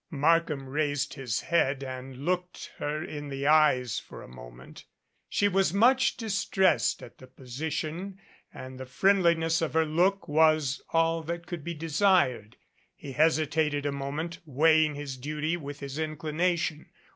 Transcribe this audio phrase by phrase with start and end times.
[0.09, 4.85] Markham raised his head and looked her in the eyes for a full moment.
[5.29, 8.19] She was much distressed at the posi tion,
[8.51, 12.57] and the friendliness of her look was all that could be desired.
[12.95, 16.87] He hesitated a moment, weighing his duty with his inclination.